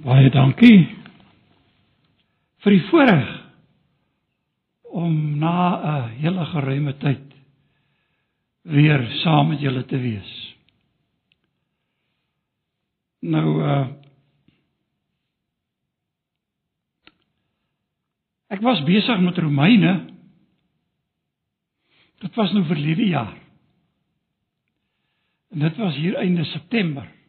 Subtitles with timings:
[0.00, 0.86] Baie dankie
[2.64, 3.28] vir die voorreg
[4.96, 7.34] om na 'n hele geruime tyd
[8.64, 10.32] weer saam met julle te wees.
[13.20, 13.88] Nou uh
[18.50, 20.10] Ek was besig met Romeine.
[22.18, 23.36] Dit was nou verlede jaar.
[25.50, 27.19] En dit was hier einde September.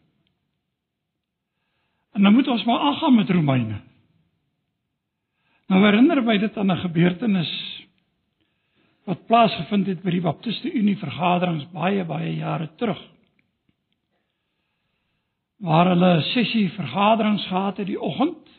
[2.12, 3.82] En dan moet ons maar aangaan met Romeine.
[5.68, 7.52] Nou herinner my dit aan 'n gebeurtenis
[9.04, 13.02] wat plaasgevind het by die Baptiste Unie vergaderings baie baie jare terug.
[15.58, 18.50] Waar hulle 'n sessie vergaderings gehad het die oggend.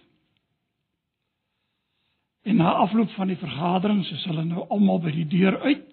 [2.42, 5.88] En na afloop van die vergaderings is hulle nou almal by die deur uit.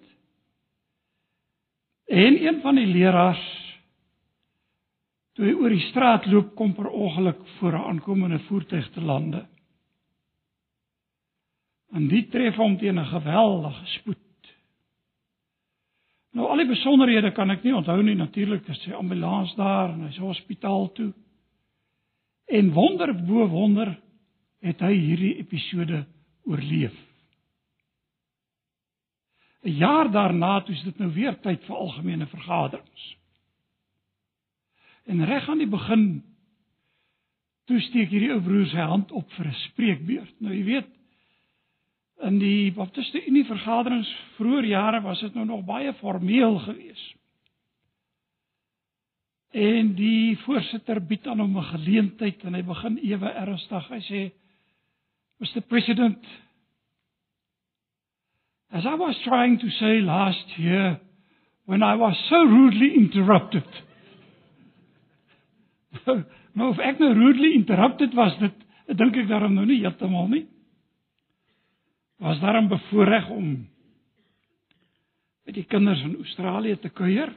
[2.06, 3.69] En een van die leraars
[5.40, 9.46] toe hy oor die straat loop kom per ongeluk voor 'n aankomende voertuig te lande.
[11.92, 14.18] En dit tref hom teen 'n geweldige spoed.
[16.32, 20.02] Nou al die besonderhede kan ek nie onthou nie natuurlik is sy ambulans daar en
[20.02, 21.12] hy's hospitaal toe.
[22.46, 23.98] En wonder bo wonder
[24.60, 26.04] het hy hierdie episode
[26.44, 26.94] oorleef.
[29.64, 33.19] 'n Jaar daarna toe is dit nou weer tyd vir algemene vergaderings.
[35.10, 36.22] En reg aan die begin
[37.66, 40.34] toe steek hierdie ou broer sy hand op vir 'n spreekbeurt.
[40.38, 40.90] Nou jy weet
[42.28, 47.16] in die Baptiste Unie vergaderings vroeër jare was dit nou nog baie formeel geweest.
[49.50, 53.88] En die voorsitter bied aan hom 'n geleentheid en hy begin ewe ernstig.
[53.88, 54.32] Hy sê:
[55.40, 56.24] "Mr President,
[58.70, 61.00] as I was trying to say last year
[61.64, 63.89] when I was so rudely interrupted
[66.58, 68.66] nou of ek nou rudely interrupted was dit
[68.98, 70.46] dink ek daarom nou nie heeltemal nie.
[72.20, 73.52] Was daarom bevoorreg om
[75.46, 77.32] met die kinders in Australië te kuier.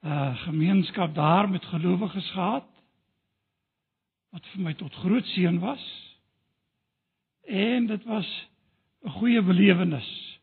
[0.00, 2.68] 'n uh, gemeenskap daar met gelowiges gehad
[4.32, 5.82] wat vir my tot groot seën was.
[7.44, 8.28] En dit was
[9.04, 10.40] 'n goeie belewenis.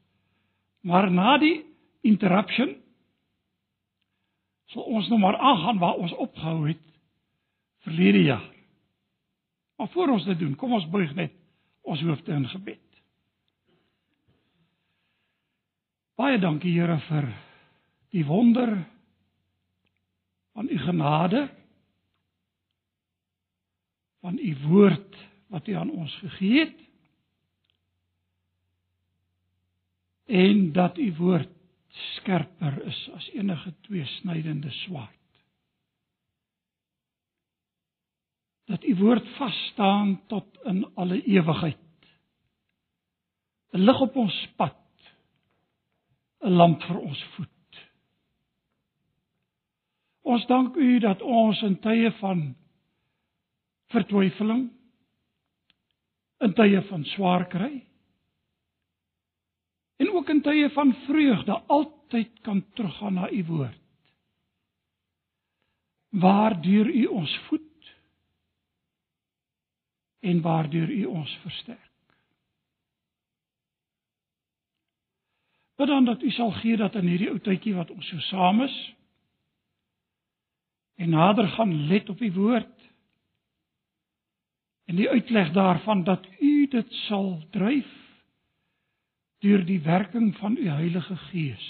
[0.82, 1.66] Maar na die
[2.02, 2.76] interruption
[4.74, 6.84] sal ons nou maar aangaan waar ons opgehou het
[7.86, 8.54] verlede jaar.
[9.78, 11.34] Maar voor ons dit doen, kom ons buig net
[11.88, 12.84] ons hoofde in gebed.
[16.18, 17.30] Baie dankie Here vir
[18.12, 18.74] die wonder
[20.58, 21.46] van u genade
[24.26, 25.18] van u woord
[25.54, 26.80] wat u aan ons gegee het
[30.26, 31.57] en dat u woord
[32.16, 35.14] skerper is as enige tweesnydende swaard.
[38.68, 41.78] Dat u woord vas staan tot in alle ewigheid.
[43.72, 44.84] 'n Lig op ons pad.
[46.42, 47.88] 'n Lamp vir ons voet.
[50.22, 52.56] Ons dank u dat ons in tye van
[53.88, 54.72] vertwyfeling
[56.38, 57.87] in tye van swaar kry
[59.98, 63.82] en ook in tye van vreugde altyd kan teruggaan na u woord.
[66.10, 67.96] Waardeur u ons voed
[70.20, 71.82] en waardeur u ons versterk.
[75.78, 78.62] Bid dan dat u sal gee dat in hierdie ou tydjie wat ons so saam
[78.66, 78.78] is
[80.98, 82.90] en nader gaan let op u woord
[84.90, 88.07] en die uitleg daarvan dat u dit sal dryf
[89.40, 91.66] deur die werking van u Heilige Gees.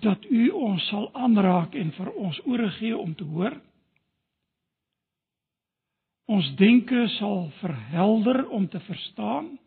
[0.00, 3.58] Dat u ons sal aanraak en vir ons ore gee om te hoor.
[6.30, 9.58] Ons denke sal verhelder om te verstaan.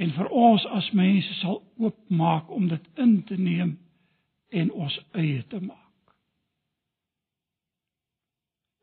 [0.00, 3.76] En vir ons as mense sal oopmaak om dit in te neem
[4.48, 5.89] en ons eie te maak.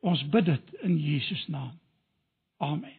[0.07, 1.74] Ons bid dit in Jesus naam.
[2.63, 2.95] Amen.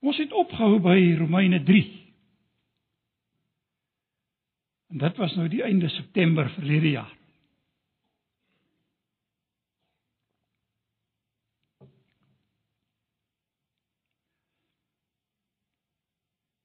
[0.00, 1.82] Ons het opgehou by Romeine 3.
[4.90, 7.16] En dit was nou die einde September verlede jaar.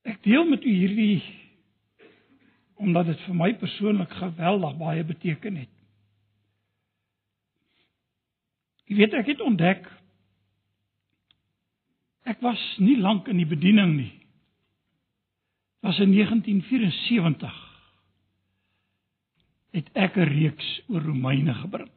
[0.05, 1.23] Ek deel met u hierdie
[2.75, 5.71] omdat dit vir my persoonlik geweldig baie beteken het.
[8.89, 9.87] Jy weet ek het ontdek
[12.25, 14.13] ek was nie lank in die bediening nie.
[15.79, 17.61] Dit was in 1974
[19.77, 21.91] het ek 'n reeks oor Romeine gebring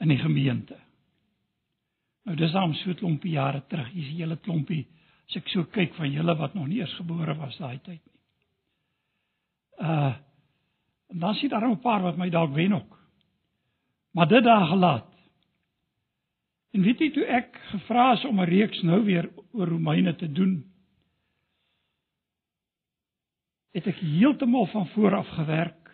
[0.00, 0.78] in die gemeente.
[2.24, 3.88] Nou dis al so 'n klompie jare terug.
[3.92, 4.86] Hier's 'n hele klompie
[5.30, 8.18] as ek so kyk van julle wat nog nie eers gebore was daai tyd nie.
[9.78, 10.14] Uh
[11.10, 12.98] en dan sien daar 'n paar wat my dalk wen ook.
[14.14, 15.10] Maar dit daar gelaat.
[16.70, 20.32] En weet jy toe ek gevra is om 'n reeks nou weer oor Romeine te
[20.32, 20.72] doen,
[23.72, 25.90] het ek heeltemal van voor af gewerk.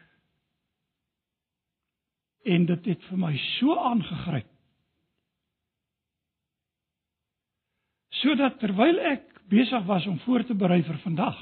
[2.44, 4.55] En dit het vir my so aangegryp.
[8.26, 11.36] Sodat terwyl ek besig was om voor te berei vir vandag,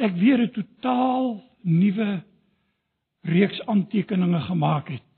[0.00, 2.22] ek weer 'n totaal nuwe
[3.28, 5.10] reeks aantekeninge gemaak het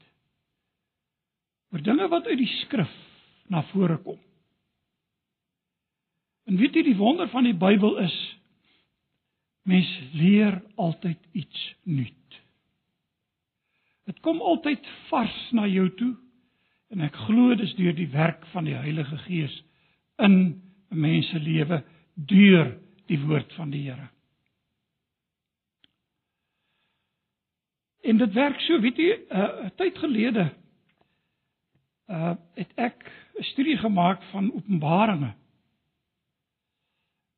[1.70, 2.90] oor dinge wat uit die skrif
[3.46, 4.18] na vore kom.
[6.46, 8.16] En weet jy die wonder van die Bybel is
[9.62, 12.42] mens leer altyd iets nuut.
[14.04, 16.23] Dit kom altyd vars na jou toe
[16.94, 19.54] en ek glo dis deur die werk van die Heilige Gees
[20.22, 21.82] in 'n mens se lewe
[22.14, 22.76] deur
[23.10, 24.08] die woord van die Here.
[28.02, 30.52] En dit werk so, weet jy, 'n uh, tyd gelede
[32.06, 35.34] uh het ek 'n studie gemaak van Openbaringe.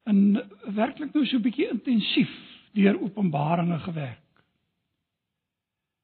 [0.04, 0.42] En
[0.74, 2.32] werklik nou so 'n bietjie intensief
[2.72, 4.44] deur Openbaringe gewerk.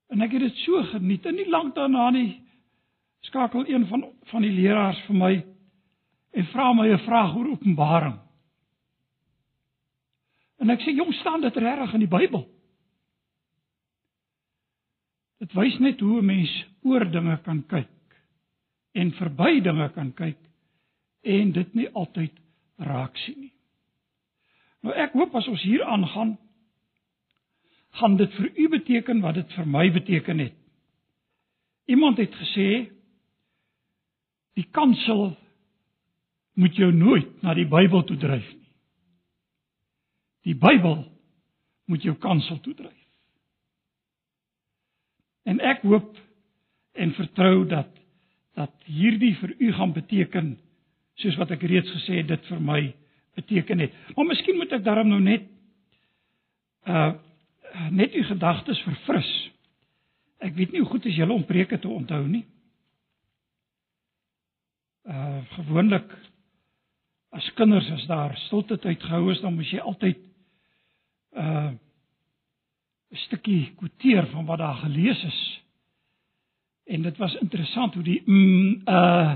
[0.09, 2.41] En ek het dit so geniet en nie lank daarna nie
[3.27, 5.33] skakel een van van die leraars vir my
[6.33, 8.19] en vra my 'n vraag oor Openbaring.
[10.59, 12.49] En ek sê jong staan dit regtig in die Bybel?
[15.39, 17.89] Dit wys net hoe 'n mens oor dinge kan kyk
[18.93, 20.39] en verby dinge kan kyk
[21.23, 22.33] en dit nie altyd
[22.77, 23.55] raak sien nie.
[24.83, 26.39] Nou ek hoop as ons hier aangaan
[28.01, 30.55] gaan dit vir u beteken wat dit vir my beteken het.
[31.87, 32.91] Iemand het gesê
[34.59, 35.33] die kansel
[36.55, 38.69] moet jou nooit na die Bybel toe dryf nie.
[40.49, 41.05] Die Bybel
[41.89, 42.99] moet jou kansel toe dryf.
[45.49, 46.19] En ek hoop
[46.93, 47.91] en vertrou dat
[48.53, 50.51] dat hierdie vir u gaan beteken
[51.23, 52.81] soos wat ek reeds gesê het dit vir my
[53.39, 53.95] beteken het.
[54.13, 55.49] Maar miskien moet ek daarom nou net
[56.85, 57.13] uh
[57.91, 59.29] net u gedagtes verfris.
[60.45, 62.43] Ek weet nie hoe goed is julle om preke te onthou nie.
[65.03, 66.13] Uh gewoonlik
[67.35, 70.19] as kinders as daar stilte tyd gehou is dan moet jy altyd
[71.35, 71.73] uh
[73.13, 75.63] 'n stukkie kwoteer van wat daar gelees is.
[76.87, 79.35] En dit was interessant hoe die mm uh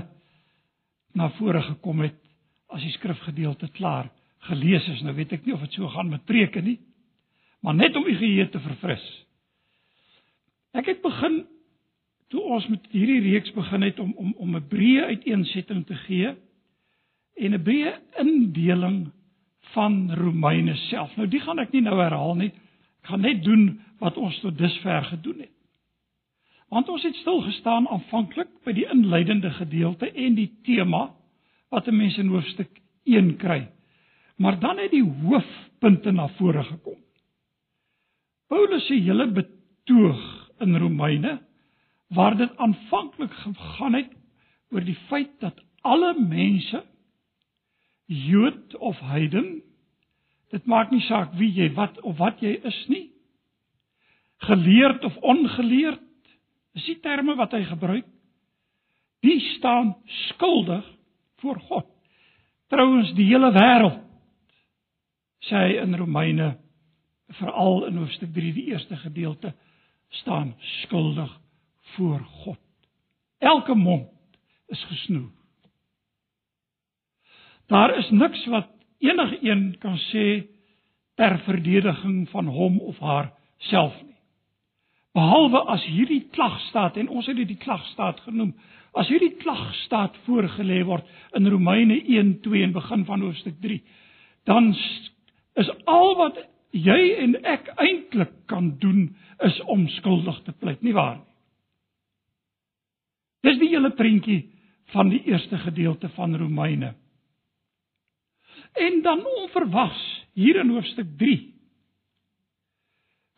[1.13, 2.17] na vore gekom het
[2.67, 5.01] as die skrifgedeelte klaar gelees is.
[5.01, 6.79] Nou weet ek nie of dit so gaan met preke nie.
[7.59, 9.25] Maar net om u geheue te verfris.
[10.71, 11.47] Ek het begin
[12.27, 16.35] toe ons met hierdie reeks begin het om om om 'n breë uiteensetting te gee
[17.35, 19.11] en 'n breë indeling
[19.73, 21.15] van Romeine self.
[21.15, 22.51] Nou die gaan ek nie nou herhaal nie
[23.07, 25.55] gaan net doen wat ons tot dusver gedoen het.
[26.69, 31.13] Want ons het stil gestaan aanvanklik by die inleidende gedeelte en die tema
[31.69, 32.69] wat 'n mens in hoofstuk
[33.03, 33.67] 1 kry.
[34.37, 36.99] Maar dan het die hoofpunte na vore gekom.
[38.47, 41.46] Paulus se hele betoog in Romeine
[42.13, 44.11] waar dit aanvanklik gegaan het
[44.71, 46.83] oor die feit dat alle mense
[48.07, 49.67] Jood of heiden
[50.53, 53.07] Dit maak nie saak wie jy wat of wat jy is nie.
[54.47, 56.03] Geleerd of ongeleerd,
[56.77, 58.05] is die terme wat hy gebruik.
[59.25, 59.95] Die staan
[60.29, 60.85] skuldig
[61.41, 61.87] voor God.
[62.71, 64.03] Trouwens die hele wêreld
[65.47, 66.47] sê hy in Romeine
[67.39, 69.53] veral in hoofstuk 3 die eerste gedeelte
[70.21, 71.31] staan skuldig
[71.95, 72.59] voor God.
[73.37, 74.09] Elke mond
[74.67, 75.31] is gesnoer.
[77.67, 78.67] Daar is niks wat
[78.97, 80.47] enige een kan sê
[81.15, 84.15] ter verdediging van hom of haar self nie.
[85.17, 88.53] Behalwe as hierdie klagstaat en ons het dit die klagstaat genoem,
[88.93, 91.05] as hierdie klagstaat voorgelê word
[91.37, 93.81] in Romeine 1:2 en begin van hoofstuk 3,
[94.45, 94.75] dan
[95.53, 96.37] is al wat
[96.71, 101.27] jy en ek eintlik kan doen is om skuldig te pleit, nie waar nie?
[103.43, 104.49] Dis die hele prentjie
[104.93, 106.95] van die eerste gedeelte van Romeine
[108.77, 111.37] En dan onverwags hier in hoofstuk 3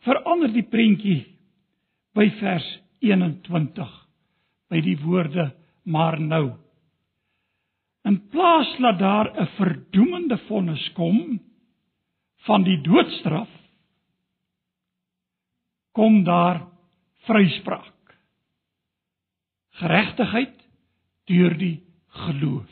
[0.04, 1.20] verander die prentjie
[2.16, 2.66] by vers
[3.04, 3.90] 21
[4.72, 5.50] by die woorde
[5.84, 6.44] maar nou.
[8.08, 11.40] In plaas dat daar 'n verdoemende vonnis kom
[12.46, 13.48] van die doodstraf,
[15.92, 16.66] kom daar
[17.28, 17.92] vryspraak.
[19.80, 20.56] Geregtigheid
[21.30, 21.78] deur die
[22.26, 22.70] geloof.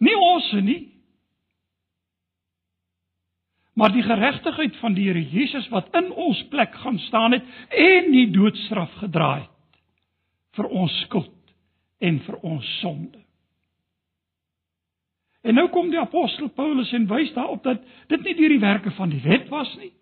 [0.00, 0.80] Nie ons nie,
[3.80, 8.10] maar die geregtigheid van die Here Jesus wat in ons plek gaan staan het en
[8.12, 9.48] die doodstraf gedra het
[10.58, 11.54] vir ons skuld
[12.00, 13.20] en vir ons sonde.
[15.40, 17.80] En nou kom die apostel Paulus en wys daarop dat
[18.12, 19.92] dit nie deur die werke van die wet was nie,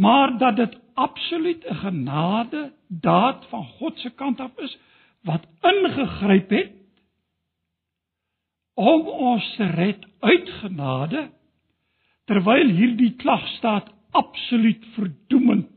[0.00, 4.78] maar dat dit absoluut 'n genade daad van God se kant af is
[5.22, 6.72] wat ingegryp het
[8.74, 11.30] om ons te red uit genade
[12.24, 15.70] terwyl hierdie klag staat absoluut verdoemend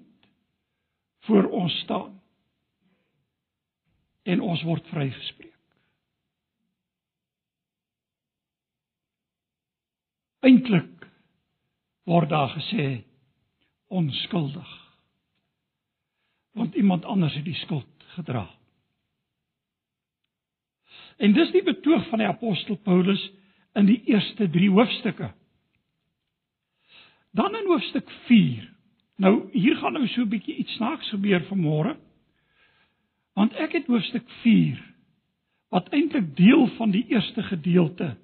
[1.20, 2.22] voor ons staan
[4.24, 5.52] en ons word vrygespreek.
[10.40, 11.10] Eintlik
[12.04, 13.04] word daar gesê
[13.94, 14.72] onskuldig.
[16.58, 18.48] Want iemand anders het die skuld gedra.
[21.18, 23.22] En dis die betoog van die apostel Paulus
[23.78, 25.32] in die eerste 3 hoofstukke.
[27.34, 28.70] Dan in hoofstuk 4.
[29.22, 31.98] Nou hier gaan nou so 'n bietjie iets snaaks gebeur vanmôre.
[33.34, 34.94] Want ek het hoofstuk 4
[35.74, 38.18] wat eintlik deel van die eerste gedeelte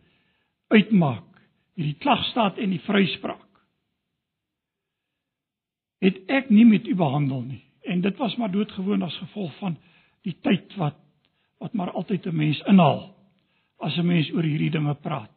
[0.68, 1.26] uitmaak,
[1.74, 3.49] hierdie klagstaat en die vryspraak.
[6.00, 9.78] Het ek nie met u behandel nie en dit was maar doodgewoon as gevolg van
[10.28, 10.98] die tyd wat
[11.60, 13.16] wat maar altyd 'n mens inhaal
[13.78, 15.32] as 'n mens oor hierdie dinge praat.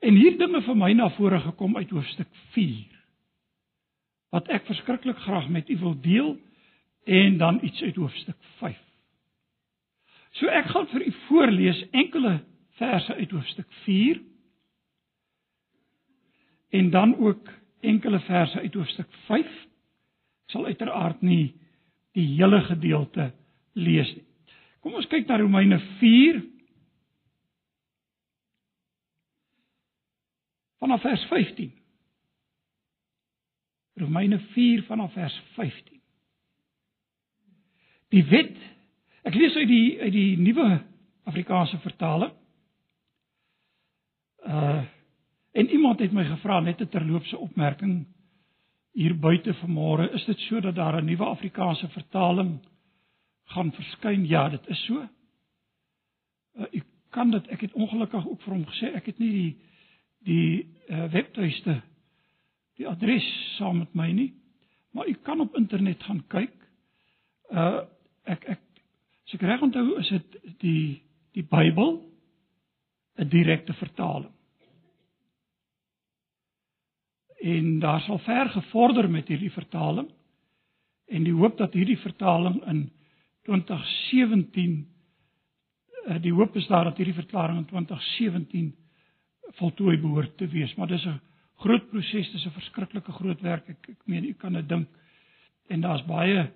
[0.00, 2.94] En hier dinge vir my na vore gekom uit hoofstuk 4
[4.34, 6.38] wat ek verskriklik graag met u wil deel
[7.04, 8.78] en dan iets uit hoofstuk 5.
[10.30, 12.40] So ek gaan vir u voorlees enkele
[12.80, 14.20] verse uit hoofstuk 4
[16.70, 17.50] en dan ook
[17.84, 19.46] enkele verse uit hoofstuk 5.
[20.44, 21.54] Ek sal uiteraard nie
[22.14, 23.30] die hele gedeelte
[23.74, 24.26] lees nie.
[24.84, 25.78] Kom ons kyk na Romeine
[30.84, 31.72] vanaf vers 15.
[34.02, 36.00] Romeine 4 vanaf vers 15.
[38.12, 38.58] Die wet
[39.24, 40.66] Ek lees uit die uit die nuwe
[41.30, 42.32] Afrikaanse vertaling.
[44.44, 44.82] Uh
[45.54, 48.06] en iemand het my gevra net 'n terloopse opmerking
[48.94, 52.58] hier buite vanmôre, is dit so dat daar 'n nuwe Afrikaanse vertaling
[53.44, 54.26] gaan verskyn?
[54.26, 55.08] Ja, dit is so.
[56.54, 59.56] Uh, ek kan dit ek het ongelukkig ook vir hom gesê ek het nie die
[60.24, 61.82] die uh, webtuiste
[62.78, 64.30] die adres saam met my nie
[64.94, 66.54] maar u kan op internet gaan kyk
[67.50, 67.82] uh
[68.24, 68.62] ek ek
[69.26, 71.02] as ek reg onthou is dit die
[71.36, 72.00] die Bybel
[73.18, 74.32] 'n direkte vertaling
[77.44, 80.08] en daar sal ver gevorder met hierdie vertaling
[81.12, 82.86] en die hoop dat hierdie vertaling in
[83.44, 84.78] 2017
[86.06, 88.72] uh, die hoop is daar dat hierdie verklaring in 2017
[89.60, 91.20] voltooi behoort te wees, maar dis 'n
[91.54, 93.68] groot proses, dis 'n verskriklike groot werk.
[93.68, 94.88] Ek ek meen u kan dit dink.
[95.68, 96.50] En daar's baie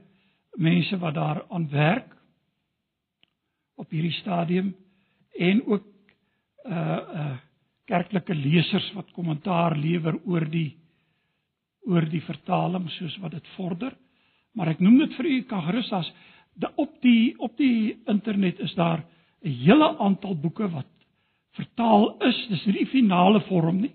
[0.57, 2.17] mense wat daar aan werk
[3.75, 4.75] op hierdie stadium
[5.39, 5.85] en ook
[6.65, 7.37] uh uh
[7.89, 10.77] kerklike lesers wat kommentaar lewer oor die
[11.89, 13.95] oor die vertaling soos wat dit vorder.
[14.53, 16.11] Maar ek noem dit vir u kan gerus as
[16.77, 19.05] op die op die internet is daar
[19.43, 20.91] 'n hele aantal boeke wat
[21.55, 22.47] vertaal is.
[22.49, 23.95] Dis nie die finale vorm nie.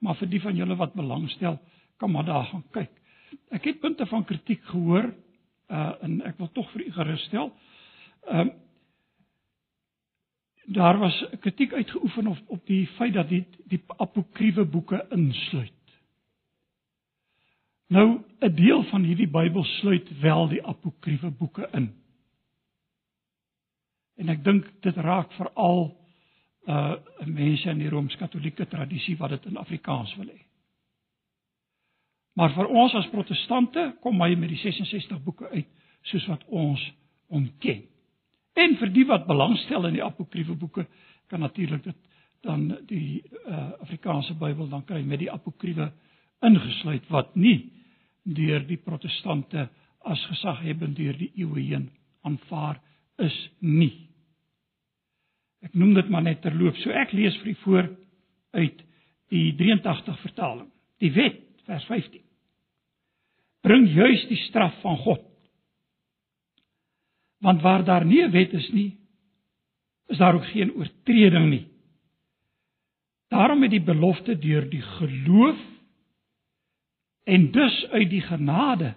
[0.00, 1.58] Maar vir die van julle wat belangstel,
[1.98, 2.90] kan maar daar gaan kyk.
[3.50, 5.14] Ek het punte van kritiek gehoor
[5.70, 7.52] uh en ek wil tog vir u gerus stel.
[8.28, 8.52] Ehm uh,
[10.66, 15.72] daar was kritiek uitgeoefen op op die feit dat die, die apokriewe boeke insluit.
[17.86, 21.94] Nou 'n deel van hierdie Bybel sluit wel die apokriewe boeke in.
[24.16, 26.02] En ek dink dit raak veral
[26.66, 26.94] uh
[27.24, 30.40] mense in die rooms-katolieke tradisie wat dit in Afrikaans wil hê.
[32.32, 35.68] Maar vir ons as protestante kom hy met die 66 boeke uit
[36.02, 36.92] soos wat ons
[37.26, 37.84] ontken.
[38.54, 40.86] En vir die wat belangstel in die apokriewe boeke
[41.30, 42.00] kan natuurlik dit
[42.44, 45.90] dan die uh Afrikaanse Bybel dan kry met die apokriewe
[46.44, 47.72] ingesluit wat nie
[48.22, 49.68] deur die protestante
[50.04, 51.88] as gesaghebend deur die eeue heen
[52.22, 52.80] aanvaar
[53.18, 53.92] is nie.
[55.64, 56.76] Ek noem dit maar net terloop.
[56.82, 57.88] So ek lees vir u voor
[58.54, 58.84] uit
[59.32, 60.68] die 83 vertaling.
[61.00, 62.20] Die wet vers 15.
[63.64, 65.22] bring juis die straf van God.
[67.38, 68.98] Want waar daar nie 'n wet is nie,
[70.06, 71.66] is daar ook geen oortreding nie.
[73.28, 75.58] Daarom het die belofte deur die geloof
[77.24, 78.94] en dus uit die genade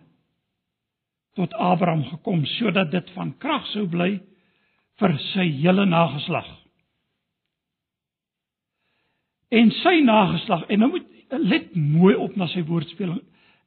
[1.33, 4.19] tot Abraham gekom sodat dit van krag sou bly
[4.97, 6.47] vir sy hele nageslag.
[9.53, 13.21] En sy nageslag en nou moet let mooi op na sy woordspeling.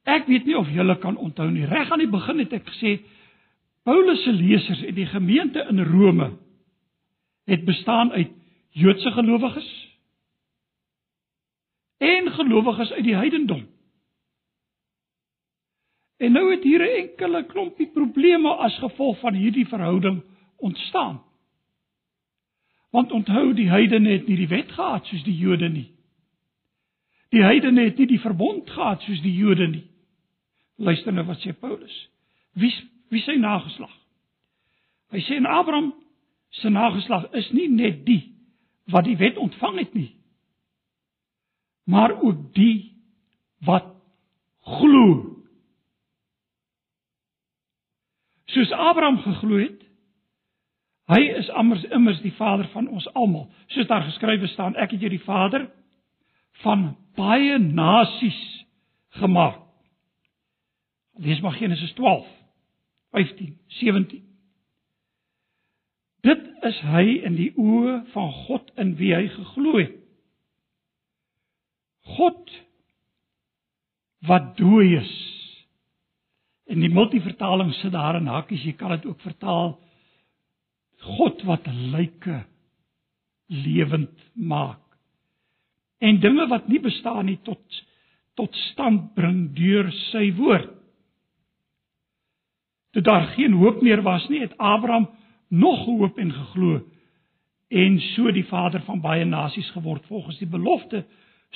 [0.09, 1.65] Ek weet nie of julle kan onthou nie.
[1.65, 2.99] Reg aan die begin het ek gesê
[3.83, 6.37] Paulus se lesers in die gemeente in Rome
[7.43, 8.29] het bestaan uit
[8.69, 9.69] Joodse gelowiges
[11.97, 13.67] en gelowiges uit die heidendom.
[16.17, 20.23] En nou het hier 'n enkele klompie probleme as gevolg van hierdie verhouding
[20.57, 21.23] ontstaan.
[22.89, 25.91] Want onthou die heidene het nie die wet gehad soos die Jode nie.
[27.29, 29.85] Die heidene het nie die verbond gehad soos die Jode nie.
[30.75, 32.09] Luister nou wat sê Paulus.
[32.53, 32.73] Wie
[33.11, 33.93] wie sy nageslag?
[35.11, 35.91] Hy sê en Abraham
[36.61, 38.23] se nageslag is nie net die
[38.91, 40.09] wat die wet ontvang het nie,
[41.87, 42.91] maar ook die
[43.67, 43.87] wat
[44.79, 45.37] glo.
[48.51, 49.79] Soos Abraham geglo het,
[51.11, 53.47] hy is immers immers die vader van ons almal.
[53.71, 55.69] Soos daar geskrywe staan, ek het jou die vader
[56.63, 58.39] van baie nasies
[59.21, 59.59] gemaak.
[61.21, 62.27] Lees maar Genesis 12,
[63.11, 64.23] 15, 17.
[66.21, 69.97] Dit is hy in die oë van God in wie hy geglo het.
[72.17, 72.53] God
[74.29, 75.13] wat dooi is.
[76.71, 79.75] In die multivertaling sit daar in hakkies, jy kan dit ook vertaal
[81.17, 82.43] God wat lyke
[83.51, 84.83] lewend maak.
[86.01, 87.81] En dinge wat nie bestaan nie tot
[88.39, 90.69] tot stand bring deur sy woord.
[92.91, 95.09] Toe daar geen hoop meer was nie, het Abraham
[95.47, 96.81] nog gehoop en geglo
[97.71, 101.05] en so die vader van baie nasies geword volgens die belofte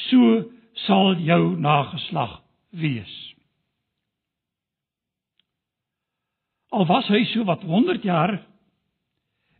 [0.08, 0.44] so
[0.86, 2.38] sal jou nageslag
[2.70, 3.14] wees.
[6.72, 8.38] Al was hy so wat 100 jaar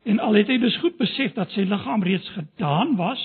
[0.04, 3.24] en al het hy dus goed besef dat sy liggaam reeds gedaan was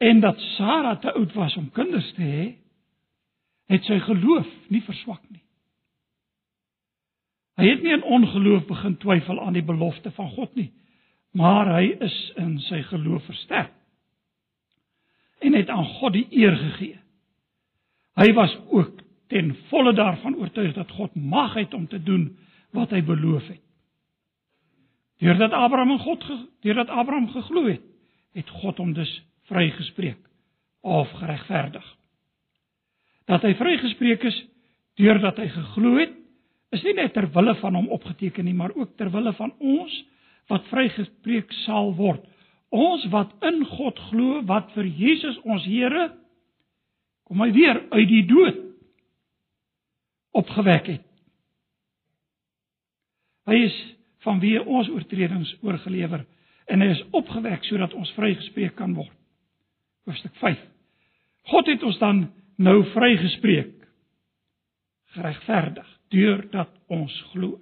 [0.00, 2.44] en dat Sara te oud was om kinders te hê,
[3.72, 5.43] het sy geloof nie verswak nie.
[7.54, 10.72] Hy het nie in ongeloof begin twyfel aan die belofte van God nie,
[11.34, 13.72] maar hy is in sy geloof versterk
[15.44, 16.98] en het aan God die eer gegee.
[18.16, 22.30] Hy was ook ten volle daarvan oortuig dat God mag het om te doen
[22.72, 23.60] wat hy beloof het.
[25.20, 26.24] Deurdat Abraham in God
[26.64, 27.84] deurdat Abraham geglo het,
[28.34, 29.12] het God hom dus
[29.50, 30.18] vrygespreek
[30.80, 31.84] of geregverdig.
[33.28, 34.40] Dat hy vrygespreek is
[35.00, 36.16] deurdat hy geglo het,
[36.74, 39.94] is nie net ter wille van hom opgeteken nie, maar ook ter wille van ons
[40.52, 42.24] wat vrygespreek sal word.
[42.74, 46.10] Ons wat in God glo, wat vir Jesus ons Here
[47.24, 48.60] kom hy weer uit die dood
[50.34, 51.04] opgewek het.
[53.48, 53.76] Hy is
[54.24, 56.24] van wie ons oortredings oorgelewer
[56.72, 59.12] en hy is opgewek sodat ons vrygespreek kan word.
[60.08, 60.60] Hoofstuk 5.
[61.52, 62.24] God het ons dan
[62.60, 63.72] nou vrygespreek.
[65.14, 67.60] Geregverdig deurdat ons glo.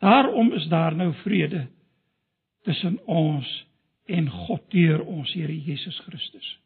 [0.00, 1.66] Daarom is daar nou vrede
[2.62, 3.66] tussen ons
[4.04, 6.58] en God deur ons Here Jesus Christus.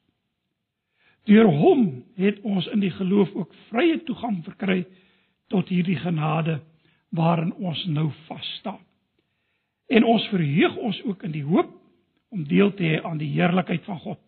[1.24, 4.84] Deur hom het ons in die geloof ook vrye toegang verkry
[5.52, 6.60] tot hierdie genade
[7.14, 8.80] waarin ons nou vas staan.
[9.88, 11.70] En ons verheug ons ook in die hoop
[12.34, 14.20] om deel te hê aan die heerlikheid van God.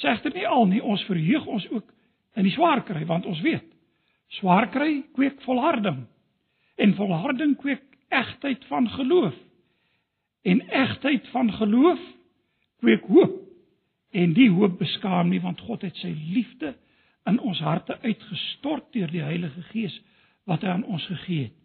[0.00, 1.88] Segter nie al nie, ons verheug ons ook
[2.36, 3.71] in die swaar kry want ons weet
[4.38, 6.06] Swaar kry kweek volharding.
[6.80, 9.34] En volharding kweek egtheid van geloof.
[10.42, 12.00] En egtheid van geloof
[12.78, 13.40] kweek hoop.
[14.10, 16.74] En die hoop beskaam nie want God het sy liefde
[17.28, 19.94] in ons harte uitgestort deur die Heilige Gees
[20.48, 21.58] wat hy aan ons gegee het.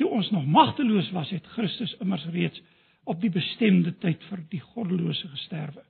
[0.00, 2.58] Toe ons nog magteloos was, het Christus immers reeds
[3.06, 5.84] op die bestemde tyd vir die goddelose gesterwe.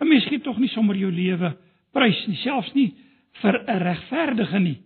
[0.00, 1.56] 'n Mens gee tog nie sommer jou lewe
[1.92, 2.94] prys nie, selfs nie
[3.42, 4.78] vir 'n regverdige nie.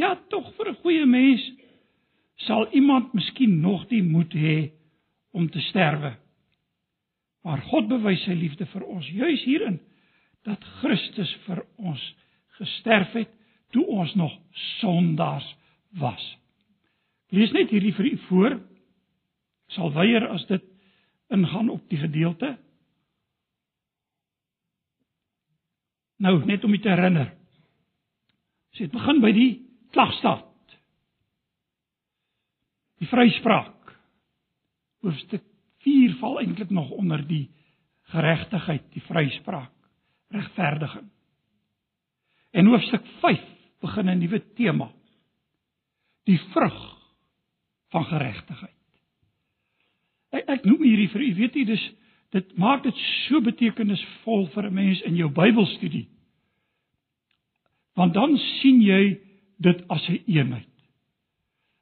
[0.00, 1.42] Ja, tog vir 'n goeie mens
[2.46, 4.70] sal iemand miskien nog die moed hê
[5.30, 6.16] om te sterwe.
[7.42, 9.80] Maar God bewys sy liefde vir ons juis hierin
[10.48, 12.14] dat Christus vir ons
[12.58, 13.30] gesterf het
[13.70, 14.32] toe ons nog
[14.80, 15.56] sondaars
[16.00, 16.24] was.
[17.30, 18.60] Lees net hierdie vir u voor.
[19.68, 20.64] Sal weier as dit
[21.30, 22.56] ingaan op die gedeelte.
[26.18, 27.32] Nou net om u te herinner.
[28.70, 30.76] So dit begin by die klagstaat.
[33.00, 33.94] Die vryspraak.
[35.00, 35.44] Hoofstuk
[35.84, 37.48] 4 val eintlik nog onder die
[38.12, 39.72] geregtigheid, die vryspraak,
[40.28, 41.08] regverdiging.
[42.50, 43.40] En hoofstuk 5
[43.80, 44.90] begin 'n nuwe tema.
[46.24, 46.78] Die vrug
[47.88, 48.76] van geregtigheid.
[50.30, 51.90] Ek, ek noem hierdie vir u, weet jy, dis
[52.30, 52.94] dit maak dit
[53.26, 56.08] so betekenisvol vir 'n mens in jou Bybelstudie.
[57.94, 59.29] Want dan sien jy
[59.60, 60.68] dit as 'n een eenheid.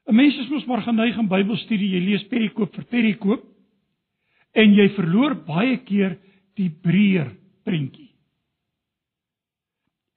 [0.09, 3.45] 'n Mens is mos maar geneig in Bybelstudie, jy lees perikoop vir perikoop
[4.53, 6.19] en jy verloor baie keer
[6.57, 7.31] die breër
[7.65, 8.11] prentjie.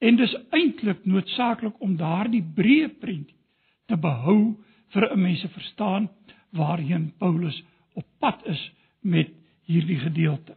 [0.00, 3.38] En dis eintlik noodsaaklik om daardie breë prentjie
[3.86, 4.56] te behou
[4.92, 6.08] vir 'n mens se verstaan
[6.50, 7.62] waarheen Paulus
[7.94, 9.30] op pad is met
[9.66, 10.56] hierdie gedeelte.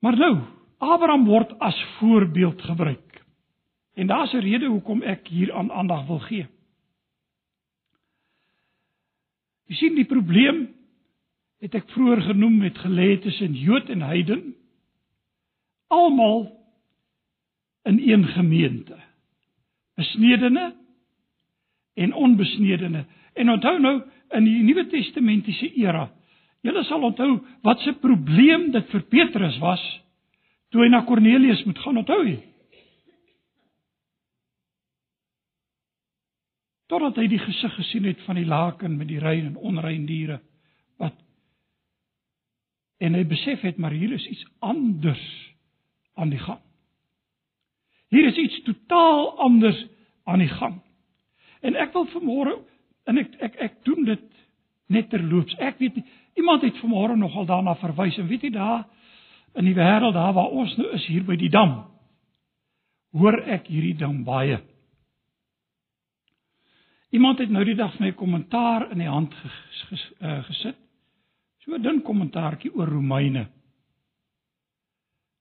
[0.00, 0.34] Maar nou,
[0.78, 3.05] Abraham word as voorbeeld gebruik.
[3.96, 6.46] En daar's 'n rede hoekom ek hier aan aandag wil gee.
[9.66, 10.68] Jy sien die probleem
[11.60, 14.54] het ek vroeër genoem met geleë tussen Jood en heiden.
[15.88, 16.52] Almal
[17.82, 18.96] in een gemeente.
[19.94, 20.74] Besnedene
[21.94, 23.04] en onbesnedene.
[23.34, 26.10] En onthou nou in die Nuwe Testamentiese era
[26.66, 29.82] Julle sal onthou wat se probleem dit vir Petrus was
[30.74, 32.40] toe hy na Kornelius moet gaan, onthou jy?
[36.86, 40.40] Totdat hy die gesig gesien het van die laken met die rein en onrein diere
[41.02, 41.16] wat
[43.02, 45.24] en hy besef het maar hier is iets anders
[46.16, 46.62] aan die gang.
[48.08, 49.82] Hier is iets totaal anders
[50.24, 50.78] aan die gang.
[51.60, 52.54] En ek wil vanmôre
[53.10, 54.24] en ek ek ek doen dit
[54.88, 55.58] net terloops.
[55.58, 58.84] Ek weet nie Iemand het vanmôre nogal daarna verwys en weet jy daar
[59.56, 61.78] in die wêreld daar waar ons nou is hier by die dam
[63.16, 64.58] hoor ek hierdie ding baie.
[67.14, 70.78] Iemand het nou die dag my kommentaar in die hand ges, ges, uh, gesit.
[71.62, 73.46] So 'n dun kommentaartjie oor Romeine.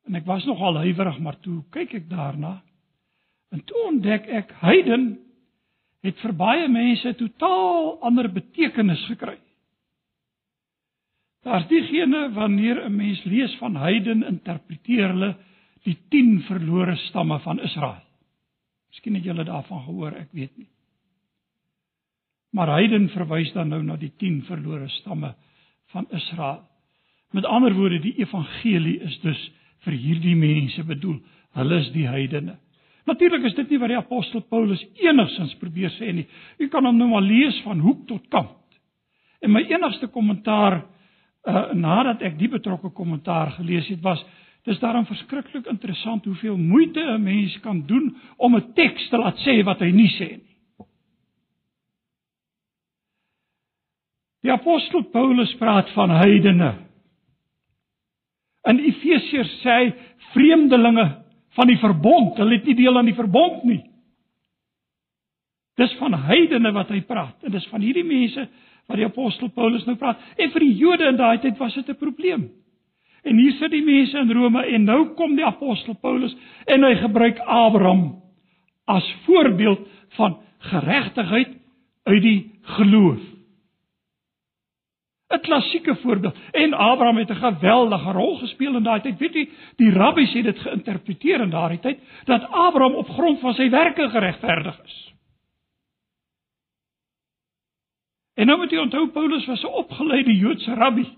[0.05, 2.61] En ek was nogal huiwerig, maar toe kyk ek daarna
[3.51, 5.17] en toe ontdek ek heiden
[6.03, 9.37] het vir baie mense totaal ander betekenis gekry.
[11.45, 15.35] Daar's diegene wanneer 'n mens lees van heiden interpreteer hulle
[15.83, 18.01] die 10 verlore stamme van Israel.
[18.89, 20.67] Miskien het julle daarvan gehoor, ek weet nie.
[22.55, 25.33] Maar heiden verwys dan nou na die 10 verlore stamme
[25.91, 26.61] van Israel.
[27.35, 29.41] Met ander woorde, die evangelie is dus
[29.83, 31.17] vir hierdie mense bedoel.
[31.59, 32.55] Hulle is die heidene.
[33.05, 36.25] Natuurlik is dit nie wat die apostel Paulus enigsins probeer sê nie.
[36.57, 38.79] U kan hom nou maar lees van hoek tot kant.
[39.43, 44.23] En my enigste kommentaar uh, nadat ek die betrokke kommentaar gelees het was
[44.65, 49.37] dis daarom verskriklik interessant hoeveel moeite 'n mens kan doen om 'n teks te laat
[49.43, 50.44] sê wat hy nie sê nie.
[54.45, 56.75] Die apostel Paulus praat van heidene.
[58.69, 59.87] In Efesiërs sê hy
[60.33, 61.05] vreemdelinge
[61.57, 63.81] van die verbond, hulle het nie deel aan die verbond nie.
[65.79, 68.45] Dis van heidene wat hy praat en dis van hierdie mense
[68.85, 70.21] wat die apostel Paulus nou praat.
[70.37, 72.49] En vir die Jode in daai tyd was dit 'n probleem.
[73.25, 76.35] En hier sit die mense in Rome en nou kom die apostel Paulus
[76.67, 78.21] en hy gebruik Abraham
[78.85, 81.49] as voorbeeld van geregtigheid
[82.03, 83.34] uit die geloof.
[85.27, 86.35] 'n Klassieke voorbeeld.
[86.51, 89.17] En Abraham het 'n geweldige rol gespeel in daai tyd.
[89.17, 93.53] Weet jy, die rabbies het dit geïnterpreteer in daardie tyd dat Abraham op grond van
[93.53, 95.13] sy werke geregverdig is.
[98.35, 101.17] En nou moet jy onthou Paulus was 'n opgeleide Joodse rabbi.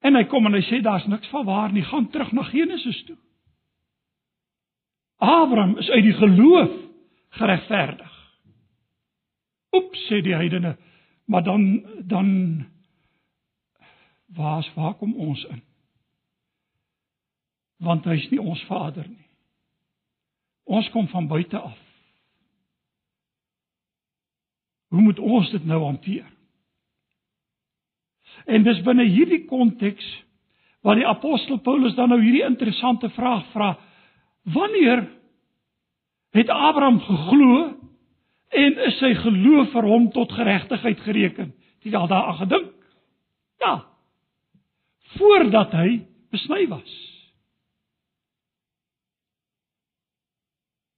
[0.00, 3.04] En hy kom en hy sê daar's niks van waar nie, gaan terug na Genesis
[3.04, 3.16] toe.
[5.16, 6.70] Abraham is uit die geloof
[7.28, 8.12] geregverdig.
[9.72, 10.76] Oeps sê die heidene,
[11.26, 12.28] maar dan dan
[14.26, 15.62] waar's waar kom ons in?
[17.76, 19.26] Want hy's nie ons vader nie.
[20.64, 21.78] Ons kom van buite af.
[24.88, 26.26] Hoe moet ons dit nou hanteer?
[28.46, 30.06] En dis binne hierdie konteks
[30.86, 33.74] waar die apostel Paulus dan nou hierdie interessante vraag vra:
[34.42, 35.06] Wanneer
[36.30, 37.75] het Abraham geglo
[38.56, 41.52] en is sy geloof vir hom tot geregtigheid gereken?
[41.76, 42.72] Het jy al daaraan gedink?
[43.60, 43.74] Ja.
[45.16, 46.00] Voordat hy
[46.32, 46.94] besny was.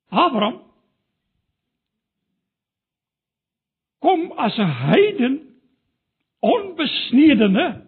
[0.09, 0.63] Abraham
[3.99, 5.35] kom as 'n heiden
[6.41, 7.87] onbesnedene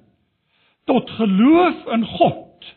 [0.85, 2.77] tot geloof in God.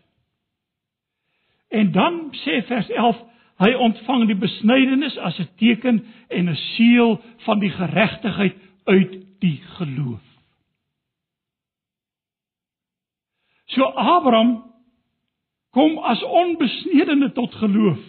[1.68, 7.22] En dan sê vers 11, hy ontvang die besnydenis as 'n teken en 'n seël
[7.46, 10.24] van die geregtigheid uit die geloof.
[13.66, 14.64] So Abraham
[15.72, 18.00] kom as onbesnedene tot geloof.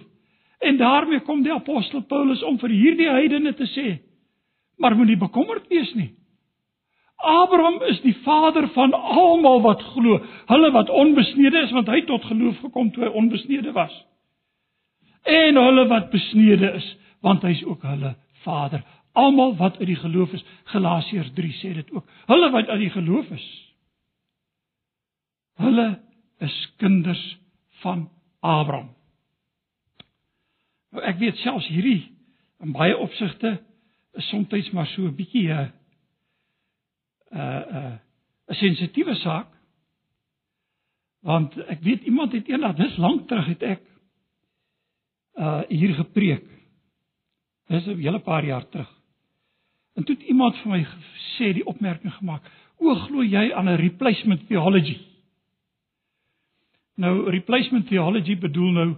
[0.59, 3.99] En daarmee kom die apostel Paulus om vir hierdie heidene te sê:
[4.77, 6.15] Maar moenie bekommerd wees nie.
[7.17, 12.25] Abraham is die vader van almal wat glo, hulle wat onbesnede is want hy tot
[12.25, 13.95] geloof gekom toe hy onbesnede was.
[15.25, 18.83] En hulle wat besnede is want hy's ook hulle vader.
[19.13, 20.45] Almal wat uit die geloof is.
[20.65, 22.05] Galasiërs 3 sê dit ook.
[22.27, 23.47] Hulle wat uit die geloof is.
[25.57, 26.01] Hulle
[26.45, 27.23] is kinders
[27.81, 28.11] van
[28.41, 28.91] Abraham.
[30.93, 32.03] Nou ek weet selfs hierdie
[32.63, 33.57] in baie opsigte
[34.15, 35.73] is soms maar so 'n bietjie 'n
[37.33, 37.99] 'n
[38.51, 39.49] 'n sensitiewe saak.
[41.23, 43.81] Want ek weet iemand het eendag dis lank terug het ek
[45.37, 46.45] uh hier gepreek.
[47.69, 48.91] Dis 'n hele paar jaar terug.
[49.95, 52.43] En toe het iemand vir my gesê die opmerking gemaak:
[52.79, 54.99] "O, glo jy aan 'n replacement theology?"
[56.97, 58.97] Nou replacement theology bedoel nou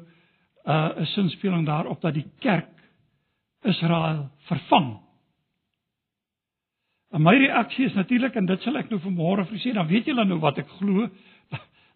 [0.65, 2.71] uh 'n sinspeling daarop dat die kerk
[3.63, 5.07] Israel vervang
[7.17, 10.09] En my reaksie is natuurlik en dit sal ek nou vanmôre vir sê, dan weet
[10.11, 11.07] julle nou wat ek glo.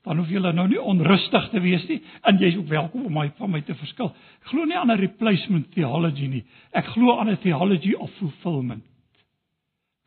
[0.04, 3.26] Dan hoef julle nou nie onrustig te wees nie en jy's ook welkom om my
[3.36, 4.14] van my te verskil.
[4.40, 6.44] Ek glo nie aan 'n replacement theology nie.
[6.72, 8.84] Ek glo aan 'n theology of fulfillment.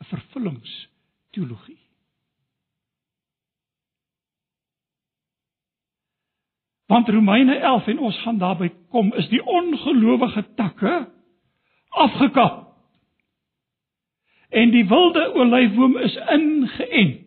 [0.02, 1.78] 'n Vervullingsteologie.
[6.88, 11.08] Want Romeine 11 en ons gaan daarby kom, is die ongelowige takke
[11.90, 12.64] afgekap
[14.54, 17.23] en die wilde olyfboom is ingeënt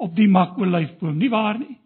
[0.00, 1.76] op die makolyfboom, nie waar nie?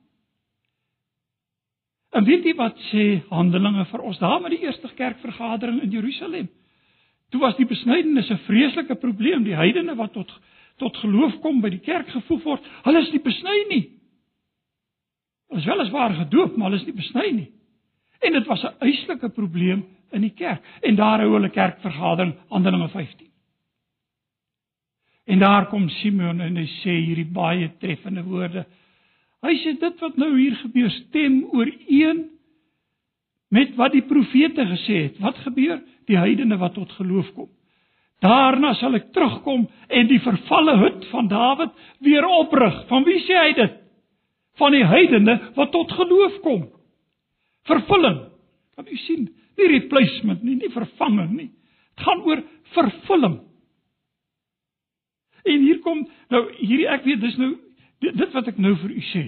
[2.14, 6.46] En weet jy wat sê Handelinge vir ons daar met die eerste kerkvergadering in Jerusalem?
[7.34, 10.30] Toe was die besnydenis 'n vreeslike probleem, die heidene wat tot
[10.78, 13.82] tot geloof kom by die kerk gevoeg word, hulle is nie besny nie.
[15.48, 17.50] Hulle is weliswaar gedoop, maar hulle is nie besny nie.
[18.20, 20.62] En dit was 'n uitslike probleem in die kerk.
[20.82, 23.28] En daar hou hulle kerkvergadering Handelinge 15.
[25.26, 28.66] En daar kom Simeon en hy sê hierdie baie treffende woorde.
[29.44, 32.24] Hy sê dit wat nou hier gebeur stem ooreen
[33.54, 35.20] met wat die profete gesê het.
[35.22, 35.80] Wat gebeur?
[36.08, 37.48] Die heidene wat tot geloof kom.
[38.24, 41.72] Daarna sal ek terugkom en die vervalle hut van Dawid
[42.04, 42.76] weer oprig.
[42.88, 43.80] Van wie sê hy dit?
[44.60, 46.68] Van die heidene wat tot geloof kom.
[47.68, 48.20] Vervulling.
[48.76, 49.28] Kan u sien?
[49.58, 51.50] Nie replacement nie, nie vervanging nie.
[51.94, 52.42] Dit gaan oor
[52.74, 53.38] vervulling.
[55.44, 57.54] En hier kom nou hierdie ek weet dis nou
[58.00, 59.24] dit, dit wat ek nou vir u sê.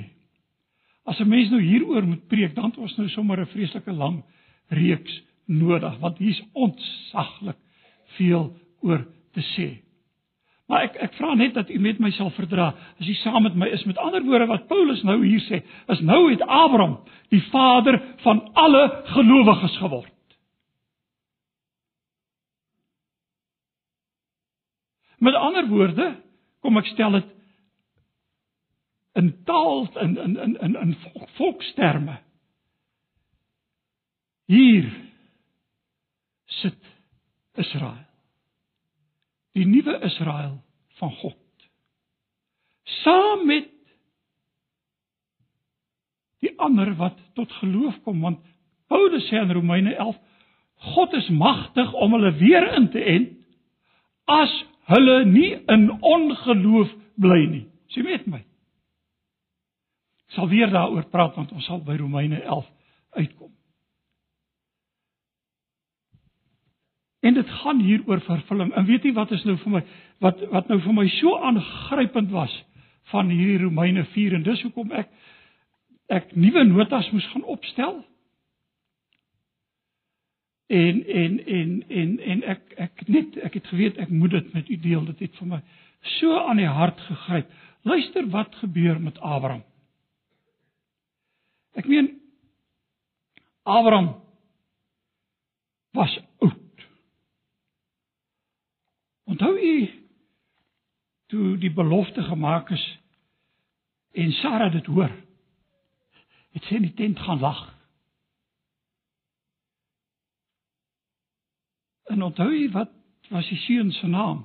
[1.06, 4.24] As 'n mens nou hieroor moet preek, dan het ons nou sommer 'n vreeslike lang
[4.68, 7.56] reeks nodig want hier's ontsaglik
[8.16, 9.68] veel oor te sê.
[10.66, 13.54] Maar ek ek vra net dat u met my sal verdra as u saam met
[13.54, 16.98] my is met ander woorde wat Paulus nou hier sê, is nou het Abraham
[17.30, 20.15] die vader van alle gelowiges geword.
[25.26, 26.10] Met ander woorde,
[26.62, 27.32] kom ek stel dit
[29.18, 30.92] in taal in in in in in
[31.38, 32.18] volksterme.
[34.46, 34.86] Hier
[36.60, 36.78] sit
[37.58, 38.04] Israel.
[39.56, 40.60] Die nuwe Israel
[41.00, 41.66] van God.
[43.02, 43.72] Saam met
[46.44, 48.44] die ander wat tot geloof kom want
[48.86, 50.22] Paulus sê in Romeine 11
[50.94, 53.28] God is magtig om hulle weer in te en
[54.30, 54.54] as
[54.90, 57.64] hulle nie in ongeloof bly nie.
[57.94, 58.42] Sien met my.
[60.26, 62.66] Ek sal weer daaroor praat want ons sal by Romeine 11
[63.16, 63.52] uitkom.
[67.26, 68.72] En dit gaan hier oor vervulling.
[68.74, 69.84] En weet jy wat is nou vir my
[70.24, 72.52] wat wat nou vir my so aangrypend was
[73.12, 75.10] van hierdie Romeine 4 en dis hoekom ek
[76.06, 77.98] ek nuwe notas moes gaan opstel
[80.66, 84.68] En en en en en ek ek net ek het geweet ek moet dit met
[84.68, 85.04] u deel.
[85.04, 85.60] Dit het vir my
[86.18, 87.50] so aan die hart gegryp.
[87.86, 89.62] Luister wat gebeur met Abraham.
[91.78, 92.10] Ek meen
[93.62, 94.14] Abraham
[95.92, 96.86] was oud.
[99.24, 99.90] Onthou u
[101.26, 102.98] toe die belofte gemaak is
[104.12, 105.12] en Sara dit hoor.
[106.50, 107.75] Het sy in die tent gaan lag.
[112.06, 112.92] En onthou jy wat
[113.30, 114.44] was die seun se naam?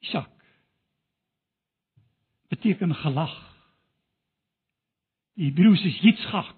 [0.00, 0.30] Isak.
[2.48, 3.34] Beteken gelag.
[5.34, 6.56] Die Hebreëus is Yitzchak.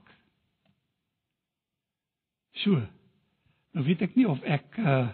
[2.65, 2.83] So.
[3.73, 5.09] Nou weet ek nie of ek uh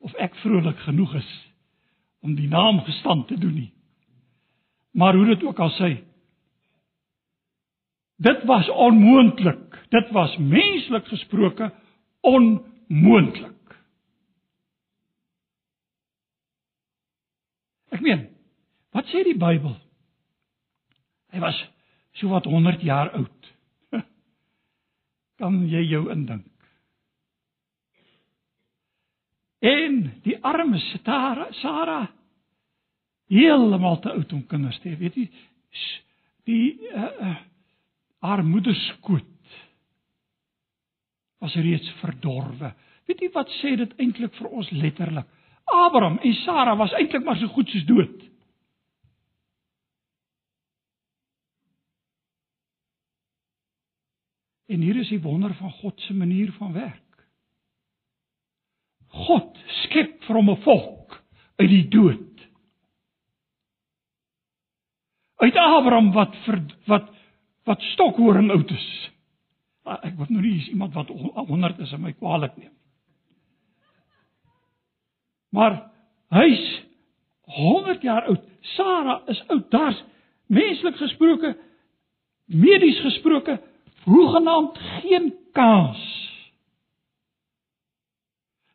[0.00, 1.26] of ek vrolik genoeg is
[2.24, 3.72] om die naam gestand te doen nie.
[4.96, 5.90] Maar hoe dit ook al sê,
[8.24, 9.76] dit was onmoontlik.
[9.92, 11.68] Dit was menslik gesproke
[12.24, 12.69] onmoontlik.
[17.94, 18.26] Ek meen,
[18.94, 19.76] wat sê die Bybel?
[21.30, 21.58] Hy was
[22.18, 23.50] so wat 100 jaar oud.
[25.38, 26.46] Kan jy jou indink?
[29.60, 32.00] En die arme Sara, Sara
[33.30, 34.96] heeltemal te oud om kinders te hê.
[34.98, 35.26] Weet jy,
[36.48, 37.34] die uh, uh,
[38.24, 39.29] haar moeder skoot
[41.40, 42.74] was reeds verdorwe.
[43.08, 45.28] Weet jy wat sê dit eintlik vir ons letterlik?
[45.70, 48.18] Abraham en Sara was eintlik maar so goed soos dood.
[54.70, 57.24] En hier is die wonder van God se manier van werk.
[59.26, 61.16] God skep vir hom 'n volk
[61.58, 62.26] uit die dood.
[65.42, 67.08] Uit Abraham wat ver, wat
[67.64, 69.10] wat stokhoring oud is.
[69.84, 72.72] Ek word nou nie is iemand wat 100 is en my kwaliek neem.
[75.50, 75.80] Maar
[76.36, 76.66] hy's
[77.56, 78.44] 100 jaar oud.
[78.76, 79.70] Sara is oud.
[79.70, 79.98] Daar's
[80.46, 81.56] menslik gesproke
[82.46, 83.58] medies gesproke
[84.04, 86.20] hoegenaamd geen kans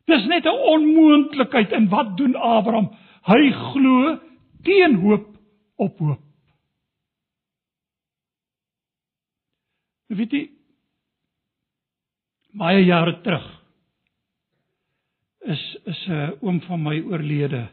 [0.06, 2.90] Dis net 'n onmoontlikheid en wat doen Abraham?
[3.22, 4.18] Hy glo
[4.62, 5.26] teen hoop
[5.76, 6.22] op hoop.
[10.06, 10.55] Weet jy
[12.56, 13.46] baie jare terug
[15.46, 17.68] is is 'n oom van my oorlede.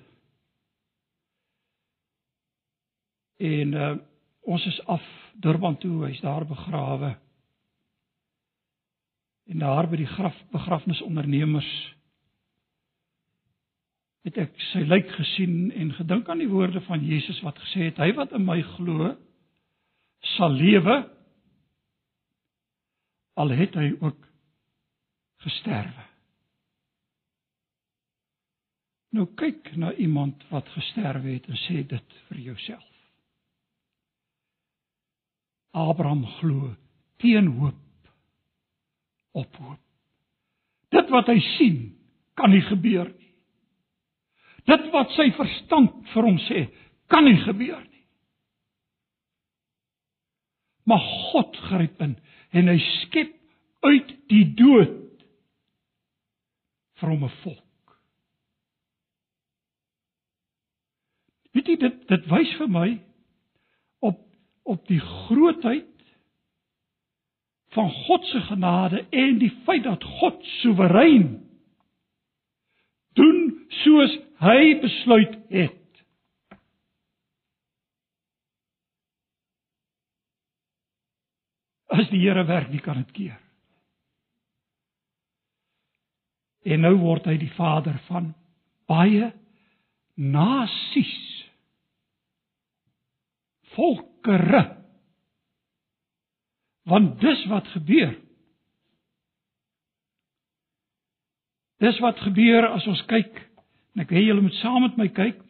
[3.37, 3.97] En uh,
[4.41, 7.17] ons is af Durban toe, hy's daar begrawe.
[9.45, 11.71] En daar by die graf begrafnisondernemers
[14.23, 17.97] het ek sy lijk gesien en gedink aan die woorde van Jesus wat gesê het
[17.99, 19.09] hy wat in my glo
[20.37, 20.95] sal lewe
[23.35, 24.32] al het hy ook
[25.43, 26.07] gesterwe.
[29.13, 32.89] Nou kyk na iemand wat gesterwe het en sê dit vir jouself.
[35.73, 36.73] Abraham glo
[37.21, 38.09] teen hoop
[39.33, 39.81] op hoop.
[40.93, 41.77] Dit wat hy sien
[42.37, 43.31] kan nie gebeur nie.
[44.69, 46.65] Dit wat sy verstand vir hom sê,
[47.11, 48.05] kan nie gebeur nie.
[50.89, 52.15] Maar God gryp in
[52.53, 53.33] en hy skep
[53.83, 55.02] uit die dood
[57.01, 57.99] 'n volk.
[61.51, 62.89] Weet jy dit dit wys vir my
[63.99, 64.19] op
[64.63, 65.89] op die grootheid
[67.73, 71.29] van God se genade en die feit dat God soewerein
[73.13, 75.79] doen soos hy besluit het.
[81.93, 83.42] As die Here werk, wie kan dit keer?
[86.63, 88.31] En nou word hy die vader van
[88.87, 89.31] baie
[90.15, 91.15] nasies.
[93.73, 94.65] Volkere.
[96.87, 98.13] Want dis wat gebeur.
[101.83, 103.41] Dis wat gebeur as ons kyk
[103.93, 105.41] En ek wil julle moet saam met my kyk.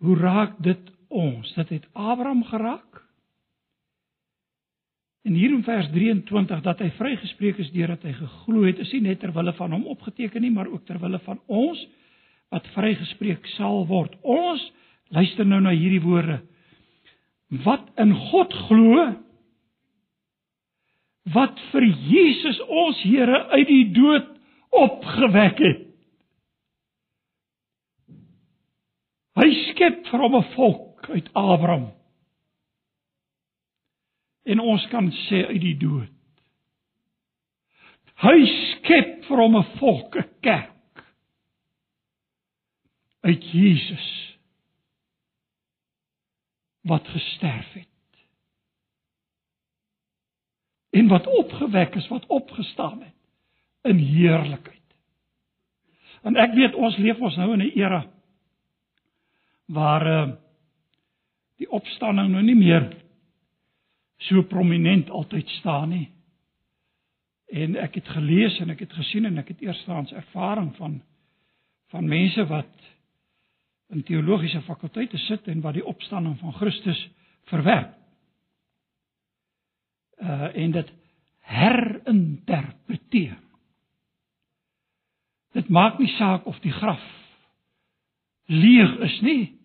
[0.00, 1.54] Hoe raak dit ons?
[1.56, 3.02] Dit het Abraham geraak.
[5.22, 9.02] En hier in vers 23 dat hy vrygespreek is deurdat hy geglo het, is nie
[9.10, 11.80] net ter wille van hom opgeteken nie, maar ook ter wille van ons
[12.50, 14.16] wat vrygespreek sal word.
[14.22, 14.62] Ons
[15.14, 16.40] luister nou na hierdie woorde.
[17.66, 19.04] Wat in God glo,
[21.34, 24.26] wat vir Jesus ons Here uit die dood
[24.70, 25.86] opgewek het.
[29.40, 31.99] Hy skep vir hom 'n volk uit Abraham.
[34.44, 36.10] En ons kan sê uit die dood.
[38.20, 41.04] Hy skep vir hom 'n volk, 'n kerk
[43.20, 44.36] uit Jesus
[46.82, 47.88] wat gesterf het
[50.90, 53.14] en wat opgewek is, wat opgestaan het
[53.82, 54.80] in heerlikheid.
[56.22, 58.06] En ek weet ons leef ons nou in 'n era
[59.64, 60.32] waar uh,
[61.56, 62.99] die opstanding nou nie meer
[64.28, 66.08] so prominent altyd staan nie.
[67.50, 71.00] En ek het gelees en ek het gesien en ek het eerstens ervaring van
[71.90, 72.90] van mense wat
[73.90, 77.00] in teologiese fakulteite sit en wat die opstanding van Christus
[77.50, 77.96] verwerp
[80.20, 80.92] uh en dit
[81.50, 83.38] herinterpreteer.
[85.52, 87.02] Dit maak nie saak of die graf
[88.50, 89.58] leeg is nie,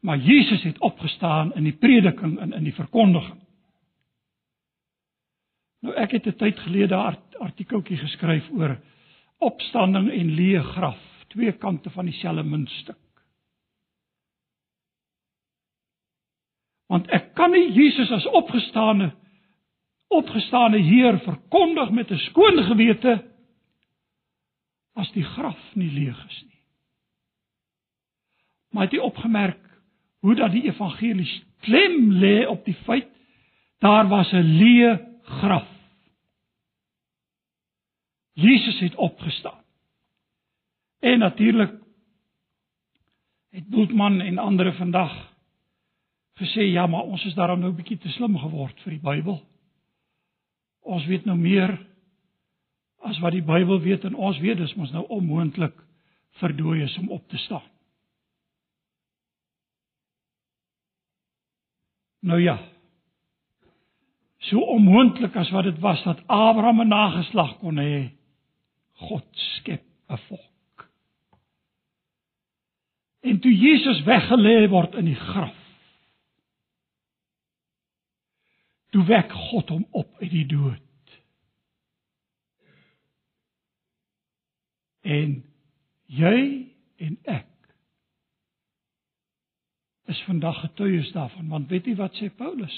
[0.00, 3.40] maar Jesus het opgestaan in die prediking en in die verkondiging.
[5.82, 8.78] Nou ek het 'n tyd gelede 'n artikeltjie geskryf oor
[9.38, 12.98] opstanding en leë graf, twee kante van dieselfde muntstuk.
[16.86, 19.12] Want ek kan nie Jesus as opgestane
[20.12, 23.24] opgestane Heer verkondig met 'n skoon gewete
[24.94, 26.60] as die graf nie leeg is nie.
[28.70, 29.80] Maar het jy opgemerk
[30.20, 33.08] hoe dat die evangelie klem lê op die feit
[33.78, 35.68] daar was 'n leë graf.
[38.32, 39.60] Jesus het opgestaan.
[41.00, 41.74] En natuurlik
[43.50, 45.32] het Bultmann en ander vandag
[46.34, 49.42] gesê ja, maar ons is daarom nou 'n bietjie te slim geword vir die Bybel.
[50.80, 51.86] Ons weet nou meer
[52.96, 55.74] as wat die Bybel weet en ons weet dis mos nou onmoontlik
[56.40, 57.66] vir dooies om op te staan.
[62.20, 62.71] Nou ja.
[64.42, 68.10] So onmoontlik as wat dit was dat Abraham 'n nageslag kon hê.
[68.92, 70.90] God skep 'n volk.
[73.20, 75.56] En toe Jesus weggelê word in die graf.
[78.90, 81.20] Toe wek God hom op uit die dood.
[85.00, 85.44] En
[86.06, 87.48] jy en ek
[90.12, 92.76] is vandag getuies daarvan want weet jy wat sê Paulus?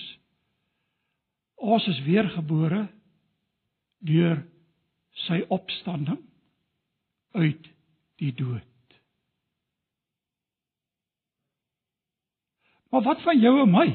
[1.64, 2.84] Ons is weergebore
[4.04, 4.42] deur
[5.24, 6.20] sy opstanding
[7.32, 7.70] uit
[8.20, 8.68] die dood.
[12.92, 13.86] Maar wat van jou en my?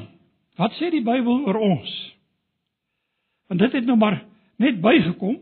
[0.60, 1.92] Wat sê die Bybel oor ons?
[3.48, 4.18] Want dit het nou maar
[4.60, 5.38] net bygekom.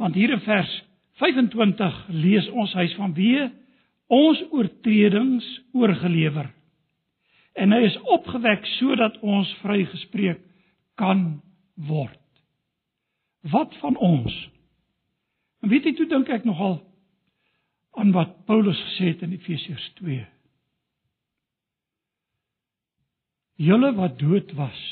[0.00, 0.72] Want hier in vers
[1.20, 3.44] 25 lees ons hy's van wie
[4.10, 6.48] ons oortredings oorgelewer.
[7.54, 10.40] En hy is opgewek sodat ons vrygespreek
[11.00, 11.40] kan
[11.88, 12.18] word.
[13.40, 14.34] Wat van ons?
[15.64, 16.80] En weet jy toe dink ek nogal
[18.00, 20.26] aan wat Paulus gesê het in Efesiërs 2.
[23.60, 24.84] Julle wat dood was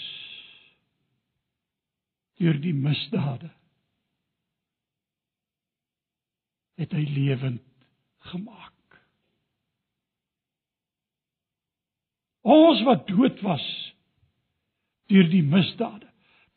[2.38, 3.50] deur die misdade
[6.78, 7.64] het hy lewend
[8.30, 8.74] gemaak.
[12.46, 13.64] Ons wat dood was
[15.08, 16.06] deur die misdade.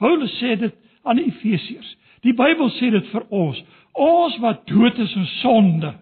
[0.01, 1.95] Paulus sê dit aan die Efesiërs.
[2.25, 3.59] Die Bybel sê dit vir ons.
[3.97, 5.93] Ons wat dood is in sonde.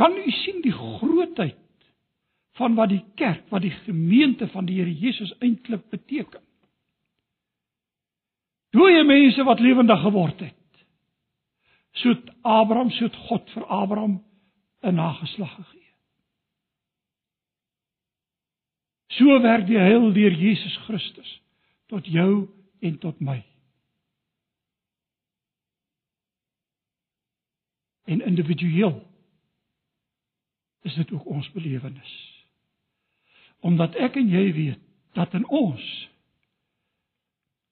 [0.00, 1.56] Kan u sien die grootheid
[2.60, 6.42] van wat die kerk, wat die gemeente van die Here Jesus eintlik beteken?
[8.76, 10.56] Dooie mense wat lewendig geword het
[11.92, 14.22] soet Abraham soet God vir Abraham
[14.82, 15.79] 'n nageslag gegee.
[19.16, 21.30] So werk die heil deur Jesus Christus
[21.90, 22.46] tot jou
[22.80, 23.40] en tot my.
[28.10, 29.00] En individueel
[30.86, 32.12] is dit ook ons belewenis.
[33.60, 34.86] Omdat ek en jy weet
[35.18, 35.88] dat in ons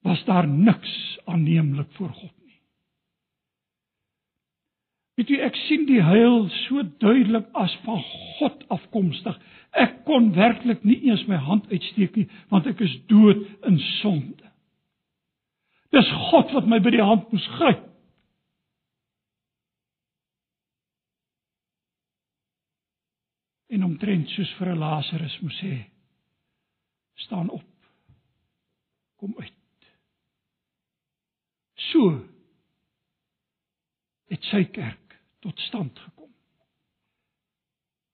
[0.05, 0.91] was daar niks
[1.25, 2.38] aanneemlik voor God
[5.19, 7.97] Weet jy ek sien die heil so duidelik as van
[8.37, 9.35] God afkomstig.
[9.75, 14.47] Ek kon werklik nie eens my hand uitsteek nie want ek is dood in sonde.
[15.91, 17.81] Dis God wat my by die hand moes gryp.
[23.75, 25.73] En omtrent soos vir 'n Lazarus moes sê:
[27.27, 27.67] "Staan op.
[29.19, 29.53] Kom uit."
[31.91, 32.23] So
[34.29, 35.08] het sy kerk
[35.39, 36.31] tot stand gekom.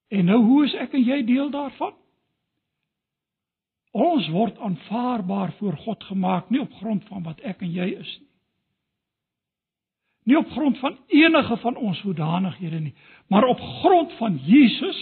[0.08, 1.94] En nou hoe is ek en jy deel daarvan?
[3.96, 8.16] Ons word aanvaarbaar voor God gemaak nie op grond van wat ek en jy is
[8.20, 8.30] nie.
[10.26, 12.94] Nie op grond van enige van ons hoedanighede nie,
[13.30, 14.98] maar op grond van Jesus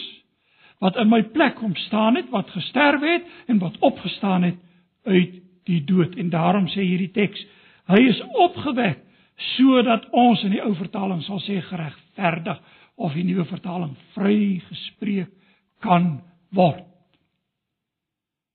[0.84, 4.58] wat in my plek kom staan het, wat gesterf het en wat opgestaan het
[5.04, 6.16] uit die dood.
[6.20, 7.40] En daarom sê hierdie teks,
[7.88, 9.00] hy is opgewek
[9.56, 11.56] sodat ons in die ou vertaling sal sê
[12.14, 12.60] geregverdig
[12.94, 15.30] of die nuwe vertaling vrygespreek
[15.82, 16.22] kan
[16.54, 16.86] word.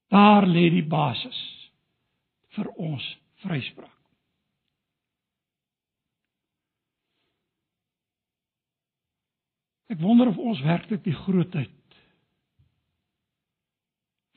[0.10, 1.40] Daar lê die basis
[2.56, 3.06] vir ons
[3.44, 3.96] vryspraak.
[9.90, 11.76] Ek wonder of ons werklik die grootheid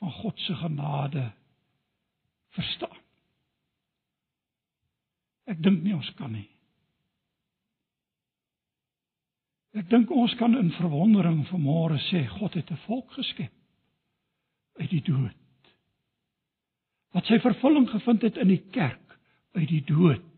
[0.00, 1.32] van God se genade
[2.56, 2.98] verstaan.
[5.46, 6.51] Ek dink nie ons kan nie.
[9.72, 13.52] Ek dink ons kan in verwondering vanmôre sê God het 'n volk geskep
[14.80, 15.38] uit die dood.
[17.12, 19.18] Wat sy vervulling gevind het in die kerk
[19.52, 20.32] uit die dood.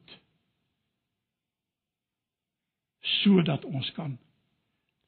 [3.25, 4.19] sodat ons kan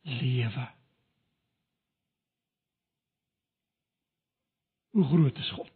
[0.03, 0.64] lewe.
[4.97, 5.72] Hoe groot is God?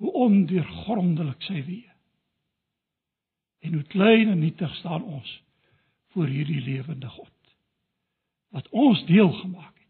[0.00, 1.96] Hoe ondeurgrondelik sy weë.
[3.60, 5.32] En hoe klein en nietig staan ons
[6.14, 7.36] voor hierdie lewende God
[8.50, 9.88] wat ons deel gemaak het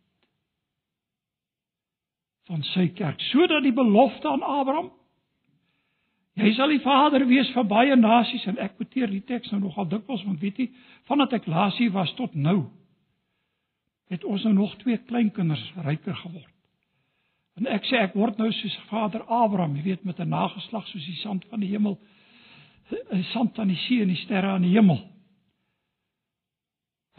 [2.51, 4.91] van sy kerk sodat die belofte aan Abraham
[6.41, 9.89] Jy sal die vader wees vir baie nasies en ek quoteer die teks nou nogal
[9.91, 10.69] dikwels want weet jy
[11.11, 12.63] vandat ek laas hier was tot nou
[14.11, 16.55] het ons nou nog twee kleinkinders ryker geword.
[17.61, 21.05] En ek sê ek word nou soos vader Abraham, jy weet met 'n nageslag soos
[21.07, 21.99] die sand van die hemel,
[22.91, 24.99] die sand van die see en die sterre aan die hemel.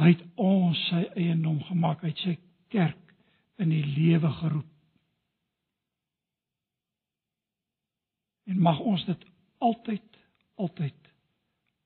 [0.01, 2.35] Hy het ons sy eiendom gemaak, hy het sy
[2.73, 3.11] kerk
[3.61, 4.69] in die lewe geroep.
[8.49, 9.27] En mag ons dit
[9.61, 10.07] altyd
[10.61, 11.09] altyd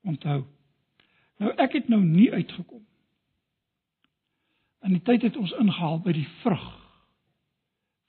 [0.08, 0.42] onthou.
[1.40, 2.82] Nou ek het nou nie uitgekom.
[4.86, 6.66] In die tyd het ons ingehaal by die vrug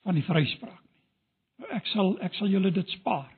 [0.06, 1.02] van die vryspraak nie.
[1.60, 3.28] Nou ek sal ek sal julle dit spaar.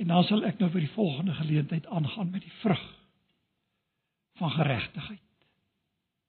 [0.00, 2.82] En dan sal ek nou vir die volgende geleentheid aangaan met die vrug
[4.40, 5.20] van geregtigheid.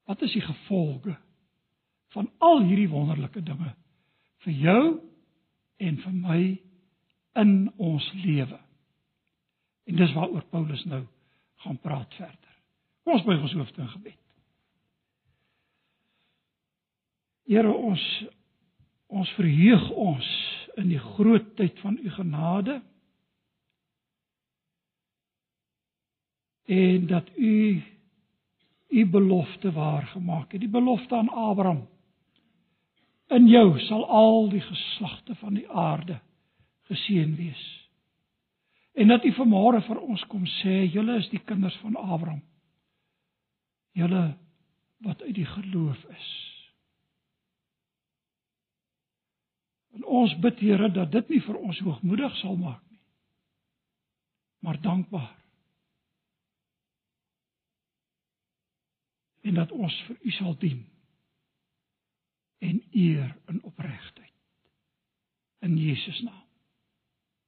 [0.03, 1.15] Wat is die gevolge
[2.13, 3.73] van al hierdie wonderlike dinge
[4.45, 4.83] vir jou
[5.83, 6.41] en vir my
[7.39, 8.59] in ons lewe.
[9.89, 11.01] En dis waaroor Paulus nou
[11.63, 12.53] gaan praat verder.
[13.03, 14.19] Kom ons buig ons hoofde in gebed.
[17.49, 18.03] Here ons
[19.13, 20.29] ons verheug ons
[20.81, 22.79] in die grootheid van u genade
[26.73, 27.53] en dat u
[28.93, 31.87] u belofte waar gemaak het die belofte aan Abraham
[33.33, 36.19] in jou sal al die geslagte van die aarde
[36.89, 37.63] geseën wees.
[38.93, 42.43] En dat U vanmôre vir ons kom sê, julle is die kinders van Abraham.
[43.97, 44.23] Julle
[45.03, 46.31] wat uit die geloof is.
[49.93, 53.01] En ons bid Here dat dit nie vir ons hoogmoedig sal maak nie.
[54.65, 55.42] Maar dankbaar.
[59.43, 60.83] En dat ons vir U sal dien
[62.63, 64.31] en eer in opregtheid.
[65.59, 66.45] In Jesus naam.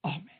[0.00, 0.35] Amen.